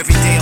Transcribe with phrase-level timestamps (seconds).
[0.00, 0.39] every day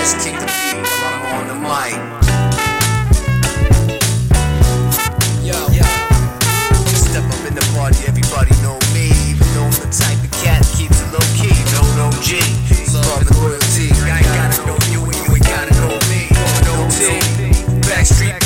[0.00, 1.94] ass, kick the beat while I'm on the mic.
[5.44, 5.86] Yo, yo.
[6.94, 9.12] Step up in the party, everybody know me.
[9.28, 11.54] Even though I'm the type of cat that keeps it low key.
[11.74, 12.40] No, no G.
[12.92, 13.88] Love and loyalty.
[14.06, 16.28] I ain't gotta know you and you ain't gotta know me.
[16.32, 17.20] No, no T.
[17.88, 18.41] Backstreet